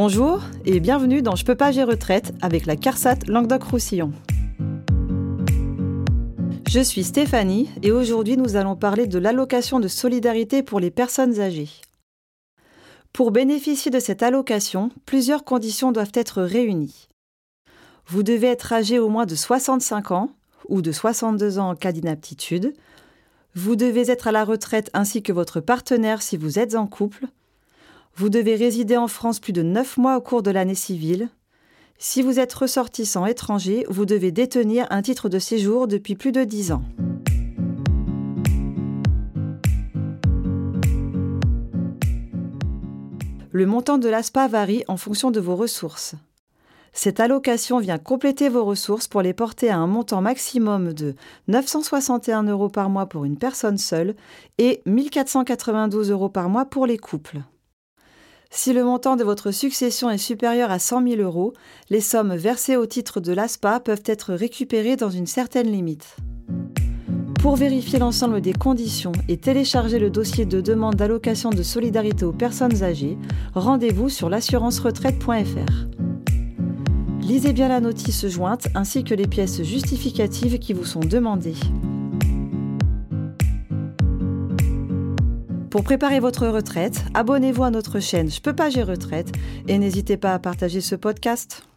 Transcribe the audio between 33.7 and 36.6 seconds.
vous devez détenir un titre de séjour depuis plus de